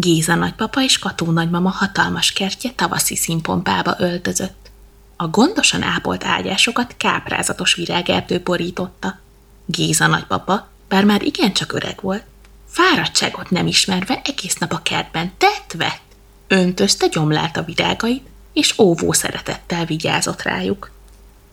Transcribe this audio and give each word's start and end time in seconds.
Géza 0.00 0.34
nagypapa 0.34 0.82
és 0.82 0.98
Kató 0.98 1.30
nagymama 1.30 1.70
hatalmas 1.70 2.32
kertje 2.32 2.70
tavaszi 2.74 3.16
színpompába 3.16 3.94
öltözött. 3.98 4.70
A 5.16 5.28
gondosan 5.28 5.82
ápolt 5.82 6.24
ágyásokat 6.24 6.94
káprázatos 6.96 7.74
virágerdő 7.74 8.40
borította. 8.44 9.18
Géza 9.66 10.06
nagypapa, 10.06 10.68
bár 10.88 11.04
már 11.04 11.22
igencsak 11.22 11.72
öreg 11.72 11.98
volt, 12.00 12.24
fáradtságot 12.66 13.50
nem 13.50 13.66
ismerve 13.66 14.20
egész 14.24 14.56
nap 14.56 14.72
a 14.72 14.82
kertben 14.82 15.32
tett 15.38 15.72
vett, 15.76 16.02
öntözte 16.48 17.06
gyomlált 17.06 17.56
a 17.56 17.62
virágait, 17.62 18.26
és 18.52 18.78
óvó 18.78 19.12
szeretettel 19.12 19.84
vigyázott 19.84 20.42
rájuk. 20.42 20.90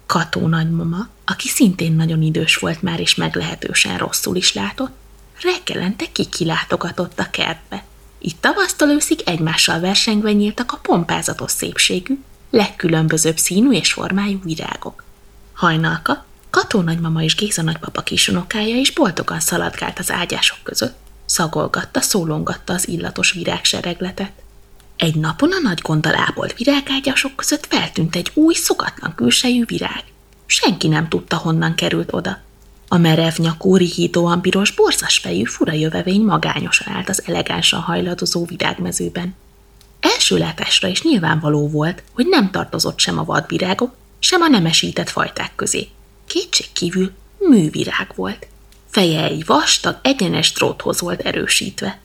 Kató 0.05 0.48
nagymama, 0.48 1.07
aki 1.26 1.48
szintén 1.48 1.91
nagyon 1.91 2.21
idős 2.21 2.55
volt 2.55 2.82
már 2.82 2.99
és 2.99 3.16
meglehetősen 3.16 3.98
rosszul 3.98 4.35
is 4.35 4.54
látott, 4.54 4.95
reggelente 5.41 6.05
kikilátogatott 6.12 7.20
a 7.20 7.29
kertbe. 7.29 7.84
Itt 8.27 8.41
tavasztól 8.41 8.90
őszig 8.90 9.22
egymással 9.26 9.80
versengve 9.80 10.31
nyíltak 10.31 10.72
a 10.72 10.80
pompázatos 10.81 11.52
szépségű, 11.52 12.18
legkülönbözőbb 12.49 13.38
színű 13.38 13.72
és 13.72 13.94
formájú 13.94 14.40
virágok. 14.44 15.04
Hajnalka, 15.54 16.26
Kató 16.49 16.82
nagymama 16.82 17.23
és 17.23 17.35
Géza 17.35 17.62
nagypapa 17.62 18.02
kisunokája 18.02 18.76
is 18.76 18.91
boldogan 18.91 19.40
szaladgált 19.40 19.99
az 19.99 20.12
ágyások 20.12 20.58
között, 20.63 20.98
szagolgatta, 21.26 22.02
szólongatta 22.02 22.73
az 22.73 22.88
illatos 22.88 23.32
virágseregletet. 23.32 24.32
Egy 24.98 25.16
napon 25.16 25.52
a 25.52 25.59
nagy 25.63 25.82
gonddal 25.82 26.16
ápolt 26.16 26.57
virágágyasok 26.57 27.35
között 27.35 27.66
feltűnt 27.66 28.16
egy 28.16 28.32
új, 28.34 28.54
szokatlan 28.54 29.16
külsejű 29.16 29.66
virág. 29.66 30.04
Senki 30.46 30.88
nem 30.88 31.09
tudta, 31.09 31.38
honnan 31.38 31.76
került 31.76 32.13
oda. 32.13 32.40
A 32.88 32.98
merev 32.98 33.34
nyakú, 33.38 33.76
rihítóan 33.76 34.41
piros, 34.41 34.71
borzas 34.71 35.18
fejű, 35.18 35.43
fura 35.43 35.74
jövevény 35.74 36.21
magányosan 36.21 36.94
állt 36.94 37.10
az 37.10 37.24
elegánsan 37.26 37.79
hajladozó 37.79 38.46
virágmezőben. 38.46 39.35
Első 39.99 40.38
látásra 40.38 40.88
is 40.88 41.02
nyilvánvaló 41.02 41.70
volt, 41.70 42.04
hogy 42.13 42.27
nem 42.27 42.52
tartozott 42.52 42.99
sem 42.99 43.20
a 43.20 43.24
vadvirágok, 43.24 43.96
sem 44.20 44.41
a 44.41 44.48
nemesített 44.48 45.10
fajták 45.10 45.52
közé. 45.55 45.88
Kétség 46.26 46.66
kívül 46.74 47.12
művirág 47.38 48.12
volt. 48.16 48.48
Feje 48.90 49.24
egy 49.24 49.46
vastag, 49.46 49.99
egyenes 50.01 50.51
dróthoz 50.51 51.01
volt 51.01 51.22
erősítve. 51.22 51.99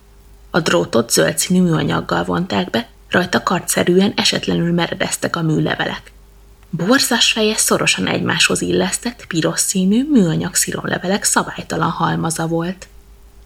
A 0.50 0.60
drótot 0.60 1.10
zöld 1.10 1.38
színű 1.38 1.62
műanyaggal 1.62 2.24
vonták 2.24 2.70
be, 2.70 2.88
rajta 3.08 3.42
kartszerűen 3.42 4.12
esetlenül 4.16 4.72
meredeztek 4.72 5.36
a 5.36 5.42
műlevelek. 5.42 6.12
Borzas 6.76 7.32
feje 7.32 7.56
szorosan 7.56 8.06
egymáshoz 8.06 8.60
illesztett, 8.60 9.26
piros 9.26 9.60
színű, 9.60 10.08
műanyag 10.10 10.54
szíronlevelek 10.54 11.24
szabálytalan 11.24 11.90
halmaza 11.90 12.46
volt. 12.46 12.88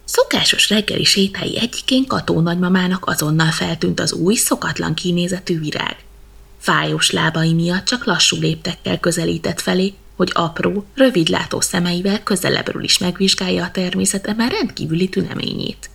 Szokásos 0.04 0.68
reggeli 0.68 1.04
sétái 1.04 1.58
egyikén 1.58 2.06
Kató 2.06 2.40
nagymamának 2.40 3.06
azonnal 3.06 3.50
feltűnt 3.50 4.00
az 4.00 4.12
új, 4.12 4.34
szokatlan 4.34 4.94
kinézetű 4.94 5.58
virág. 5.58 5.96
Fájós 6.58 7.10
lábai 7.10 7.52
miatt 7.52 7.84
csak 7.84 8.04
lassú 8.04 8.36
léptekkel 8.36 9.00
közelített 9.00 9.60
felé, 9.60 9.94
hogy 10.16 10.30
apró, 10.34 10.86
rövidlátó 10.94 11.60
szemeivel 11.60 12.22
közelebbről 12.22 12.84
is 12.84 12.98
megvizsgálja 12.98 13.64
a 13.64 13.70
természet 13.70 14.36
már 14.36 14.50
rendkívüli 14.50 15.08
tüneményét. 15.08 15.90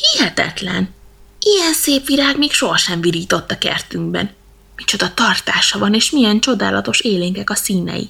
Hihetetlen! 0.00 0.88
Ilyen 1.40 1.72
szép 1.72 2.06
virág 2.06 2.38
még 2.38 2.52
sohasem 2.52 3.00
virított 3.00 3.50
a 3.50 3.58
kertünkben. 3.58 4.30
Micsoda 4.80 5.14
tartása 5.14 5.78
van, 5.78 5.94
és 5.94 6.10
milyen 6.10 6.40
csodálatos 6.40 7.00
élénkek 7.00 7.50
a 7.50 7.54
színei. 7.54 8.08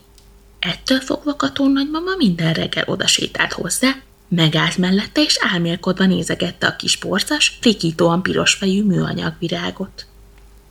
Ettől 0.59 1.01
fogva 1.01 1.37
Kató 1.37 1.69
nagymama 1.69 2.11
minden 2.17 2.53
reggel 2.53 2.85
odasétált 2.87 3.53
hozzá, 3.53 3.97
megállt 4.29 4.77
mellette, 4.77 5.23
és 5.23 5.39
álmélkodva 5.53 6.07
nézegette 6.07 6.67
a 6.67 6.77
kis 6.77 6.97
porcas, 6.97 7.59
frikítóan 7.61 8.23
piros 8.23 8.55
fejű 8.55 8.83
műanyag 8.83 9.35
virágot. 9.39 10.07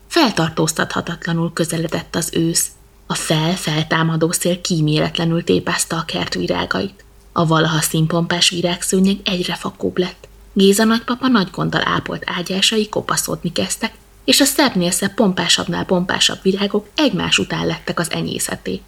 Feltartóztathatatlanul 0.07 1.53
közeledett 1.53 2.15
az 2.15 2.29
ősz. 2.33 2.67
A 3.07 3.15
fel-feltámadó 3.15 4.31
szél 4.31 4.61
kíméletlenül 4.61 5.43
tépázta 5.43 5.97
a 5.97 6.05
kert 6.05 6.33
virágait. 6.33 7.03
A 7.31 7.45
valaha 7.45 7.81
színpompás 7.81 8.49
virágszőnyeg 8.49 9.17
egyre 9.23 9.55
fakóbb 9.55 9.97
lett. 9.97 10.27
Géza 10.53 10.83
nagypapa 10.83 11.27
nagy 11.27 11.49
gonddal 11.51 11.83
ápolt 11.85 12.23
ágyásai 12.25 12.89
kopaszodni 12.89 13.51
kezdtek, 13.51 13.93
és 14.29 14.39
a 14.39 14.45
szebbnél 14.45 14.91
szebb 14.91 15.13
pompásabbnál 15.13 15.85
pompásabb 15.85 16.39
virágok 16.41 16.87
egymás 16.95 17.37
után 17.37 17.65
lettek 17.65 17.99
az 17.99 18.11
enyészeté. 18.11 18.81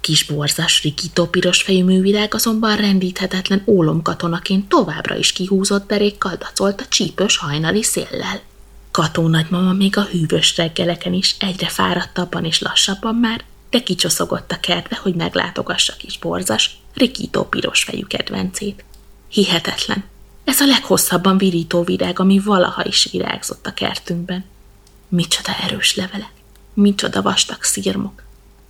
Kis 0.00 0.24
borzas, 0.24 0.82
rikító 0.82 1.26
piros 1.26 1.62
fejű 1.62 1.84
művirág 1.84 2.34
azonban 2.34 2.76
rendíthetetlen 2.76 3.62
ólomkatonaként 3.66 4.68
továbbra 4.68 5.16
is 5.16 5.32
kihúzott 5.32 5.86
derékkal 5.88 6.36
dacolt 6.36 6.80
a 6.80 6.86
csípős 6.88 7.36
hajnali 7.36 7.82
széllel. 7.82 8.40
Kató 8.90 9.28
nagymama 9.28 9.72
még 9.72 9.96
a 9.96 10.02
hűvös 10.02 10.56
reggeleken 10.56 11.12
is 11.12 11.36
egyre 11.38 11.68
fáradtabban 11.68 12.44
és 12.44 12.60
lassabban 12.60 13.14
már, 13.14 13.44
de 13.70 13.82
kicsoszogott 13.82 14.52
a 14.52 14.60
kertbe, 14.60 14.98
hogy 15.02 15.14
meglátogassa 15.14 15.96
kis 15.98 16.18
borzas, 16.18 16.70
rikító 16.94 17.44
piros 17.44 17.82
fejű 17.84 18.02
kedvencét. 18.02 18.84
Hihetetlen, 19.28 20.04
ez 20.44 20.60
a 20.60 20.66
leghosszabban 20.66 21.38
virító 21.38 21.82
virág, 21.82 22.18
ami 22.18 22.38
valaha 22.38 22.84
is 22.84 23.08
virágzott 23.12 23.66
a 23.66 23.74
kertünkben. 23.74 24.44
Micsoda 25.08 25.56
erős 25.62 25.94
levelek, 25.94 26.32
micsoda 26.74 27.22
vastag 27.22 27.62
szírmok. 27.62 28.22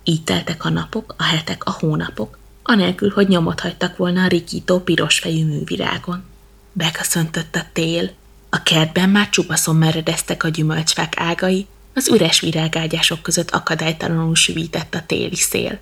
Így 0.03 0.23
teltek 0.23 0.65
a 0.65 0.69
napok, 0.69 1.15
a 1.17 1.23
hetek, 1.23 1.63
a 1.63 1.71
hónapok, 1.71 2.37
anélkül, 2.63 3.09
hogy 3.09 3.27
nyomot 3.27 3.59
hagytak 3.59 3.97
volna 3.97 4.23
a 4.23 4.27
rikító 4.27 4.79
pirosfejű 4.79 5.45
művirágon. 5.45 6.23
Beköszöntött 6.71 7.55
a 7.55 7.65
tél, 7.73 8.11
a 8.49 8.63
kertben 8.63 9.09
már 9.09 9.29
csupaszon 9.29 9.75
meredeztek 9.75 10.43
a 10.43 10.47
gyümölcsfák 10.49 11.13
ágai, 11.19 11.67
az 11.93 12.07
üres 12.07 12.39
virágágyások 12.39 13.21
között 13.21 13.51
akadálytalanul 13.51 14.35
süvített 14.35 14.95
a 14.95 15.05
téli 15.05 15.35
szél. 15.35 15.79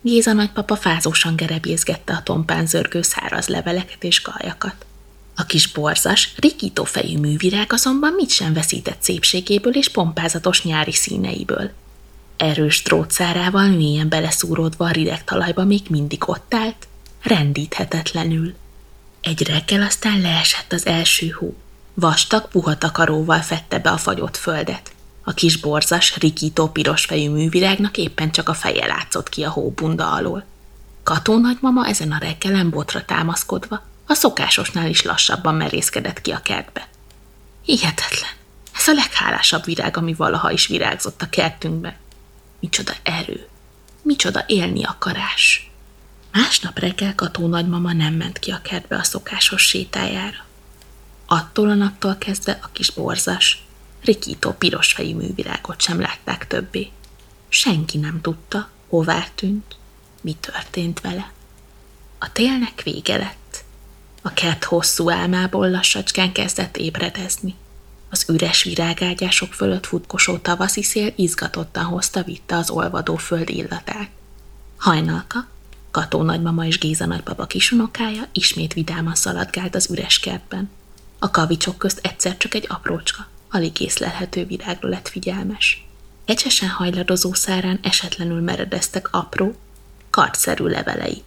Géza 0.00 0.32
nagypapa 0.32 0.76
fázósan 0.76 1.36
gerebézgette 1.36 2.12
a 2.12 2.22
tompán 2.22 2.66
zörgő 2.66 3.02
száraz 3.02 3.48
leveleket 3.48 4.04
és 4.04 4.22
galjakat. 4.22 4.86
A 5.38 5.44
kis 5.44 5.72
borzas, 5.72 6.34
rikító 6.36 6.84
fejű 6.84 7.18
művirág 7.18 7.72
azonban 7.72 8.12
mit 8.12 8.30
sem 8.30 8.52
veszített 8.52 9.02
szépségéből 9.02 9.74
és 9.74 9.88
pompázatos 9.88 10.62
nyári 10.62 10.92
színeiből. 10.92 11.70
Erős 12.36 12.82
drótszárával 12.82 13.68
mélyen 13.68 14.08
beleszúródva 14.08 14.84
a 14.84 14.90
rideg 14.90 15.24
talajba 15.24 15.64
még 15.64 15.82
mindig 15.88 16.28
ott 16.28 16.54
állt, 16.54 16.88
rendíthetetlenül. 17.22 18.54
Egy 19.20 19.46
reggel 19.46 19.82
aztán 19.82 20.20
leesett 20.20 20.72
az 20.72 20.86
első 20.86 21.28
hó. 21.28 21.56
Vastag, 21.94 22.48
puha 22.48 22.78
takaróval 22.78 23.40
fette 23.40 23.78
be 23.78 23.90
a 23.90 23.96
fagyott 23.96 24.36
földet. 24.36 24.92
A 25.24 25.32
kis 25.32 25.56
borzas, 25.56 26.16
rikító 26.16 26.68
piros 26.68 27.04
fejű 27.04 27.30
művirágnak 27.30 27.96
éppen 27.96 28.30
csak 28.30 28.48
a 28.48 28.54
feje 28.54 28.86
látszott 28.86 29.28
ki 29.28 29.42
a 29.42 29.50
hóbunda 29.50 30.12
alól. 30.12 30.44
Kató 31.02 31.38
nagymama 31.38 31.86
ezen 31.86 32.12
a 32.12 32.18
reggelen 32.18 32.70
botra 32.70 33.04
támaszkodva 33.04 33.82
a 34.06 34.14
szokásosnál 34.14 34.88
is 34.88 35.02
lassabban 35.02 35.54
merészkedett 35.54 36.20
ki 36.20 36.30
a 36.30 36.42
kertbe. 36.42 36.88
Hihetetlen! 37.62 38.30
Ez 38.74 38.88
a 38.88 38.92
leghálásabb 38.92 39.64
virág, 39.64 39.96
ami 39.96 40.14
valaha 40.14 40.50
is 40.50 40.66
virágzott 40.66 41.22
a 41.22 41.28
kertünkbe. 41.28 41.98
Micsoda 42.60 42.92
erő! 43.02 43.48
Micsoda 44.02 44.44
élni 44.46 44.84
akarás! 44.84 45.70
Másnap 46.32 46.78
reggel 46.78 47.14
Kató 47.14 47.46
nagymama 47.46 47.92
nem 47.92 48.14
ment 48.14 48.38
ki 48.38 48.50
a 48.50 48.60
kertbe 48.62 48.96
a 48.96 49.02
szokásos 49.02 49.62
sétájára. 49.62 50.44
Attól 51.26 51.70
a 51.70 51.74
naptól 51.74 52.16
kezdve 52.16 52.58
a 52.62 52.68
kis 52.72 52.90
borzas, 52.90 53.64
rikító 54.00 54.52
pirosfejű 54.52 55.14
művirágot 55.14 55.80
sem 55.80 56.00
látták 56.00 56.46
többé. 56.46 56.90
Senki 57.48 57.98
nem 57.98 58.20
tudta, 58.20 58.68
hová 58.88 59.26
tűnt, 59.34 59.76
mi 60.20 60.36
történt 60.40 61.00
vele. 61.00 61.32
A 62.18 62.32
télnek 62.32 62.82
vége 62.82 63.16
lett. 63.16 63.45
A 64.26 64.32
kert 64.32 64.64
hosszú 64.64 65.10
álmából 65.10 65.70
lassacskán 65.70 66.32
kezdett 66.32 66.76
ébredezni. 66.76 67.54
Az 68.10 68.24
üres 68.28 68.62
virágágyások 68.62 69.52
fölött 69.52 69.86
futkosó 69.86 70.36
tavaszi 70.36 70.82
szél 70.82 71.12
izgatottan 71.16 71.84
hozta 71.84 72.22
vitte 72.22 72.56
az 72.56 72.70
olvadó 72.70 73.16
föld 73.16 73.48
illatát. 73.48 74.08
Hajnalka, 74.76 75.46
Kató 75.90 76.22
nagymama 76.22 76.66
és 76.66 76.78
Géza 76.78 77.06
nagypapa 77.06 77.46
kisunokája 77.46 78.22
ismét 78.32 78.72
vidáman 78.72 79.14
szaladgált 79.14 79.74
az 79.74 79.90
üres 79.90 80.18
kertben. 80.18 80.70
A 81.18 81.30
kavicsok 81.30 81.78
közt 81.78 82.00
egyszer 82.02 82.36
csak 82.36 82.54
egy 82.54 82.66
aprócska, 82.68 83.26
alig 83.50 83.80
észlelhető 83.80 84.46
virágra 84.46 84.88
lett 84.88 85.08
figyelmes. 85.08 85.86
Ecsesen 86.24 86.68
hajladozó 86.68 87.32
szárán 87.32 87.78
esetlenül 87.82 88.40
meredeztek 88.40 89.08
apró, 89.14 89.54
kartszerű 90.10 90.64
levelei. 90.64 91.22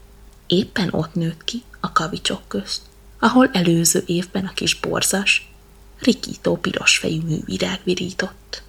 Éppen 0.48 0.88
ott 0.92 1.14
nőtt 1.14 1.44
ki 1.44 1.64
a 1.80 1.92
kavicsok 1.92 2.42
közt 2.48 2.89
ahol 3.20 3.50
előző 3.54 4.04
évben 4.06 4.46
a 4.46 4.54
kis 4.54 4.80
borzas, 4.80 5.52
rikító 6.00 6.56
pirosfejű 6.56 7.22
művirág 7.22 7.80
virított. 7.84 8.62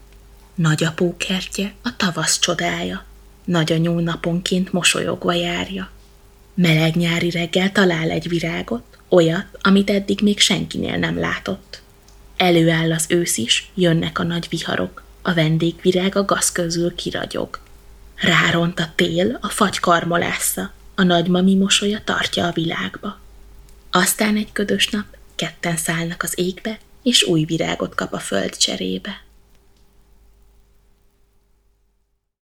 Nagyapó 0.54 1.16
kertje 1.16 1.74
a 1.82 1.96
tavasz 1.96 2.38
csodája, 2.38 3.04
nagyanyó 3.44 4.00
naponként 4.00 4.72
mosolyogva 4.72 5.32
járja. 5.32 5.90
Meleg 6.54 6.96
nyári 6.96 7.30
reggel 7.30 7.72
talál 7.72 8.10
egy 8.10 8.28
virágot, 8.28 8.82
olyat, 9.08 9.46
amit 9.60 9.90
eddig 9.90 10.20
még 10.22 10.38
senkinél 10.38 10.96
nem 10.96 11.18
látott. 11.18 11.82
Előáll 12.36 12.92
az 12.92 13.06
ősz 13.08 13.36
is, 13.36 13.70
jönnek 13.74 14.18
a 14.18 14.22
nagy 14.22 14.46
viharok, 14.50 15.02
a 15.22 15.34
vendégvirág 15.34 16.16
a 16.16 16.24
gaz 16.24 16.52
közül 16.52 16.94
kiragyog. 16.94 17.58
Ráront 18.14 18.80
a 18.80 18.92
tél, 18.94 19.38
a 19.40 19.48
fagy 19.48 19.78
karmolásza, 19.78 20.72
a 20.94 21.02
nagymami 21.02 21.54
mosolya 21.54 22.00
tartja 22.04 22.46
a 22.46 22.52
világba. 22.52 23.18
Aztán 23.90 24.36
egy 24.36 24.52
ködös 24.52 24.88
nap, 24.88 25.04
ketten 25.34 25.76
szállnak 25.76 26.22
az 26.22 26.38
égbe, 26.38 26.78
és 27.02 27.22
új 27.22 27.44
virágot 27.44 27.94
kap 27.94 28.12
a 28.12 28.18
föld 28.18 28.56
cserébe. 28.56 29.22